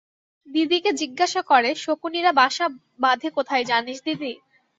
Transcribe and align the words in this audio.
দিদিকে 0.47 0.91
জিজ্ঞাসা 1.01 1.41
করে-শকুনিরা 1.49 2.31
বাসা 2.33 2.65
বঁধে 2.99 3.29
কোথায় 3.37 3.65
জানিস 3.71 3.97
দিদি? 4.05 4.31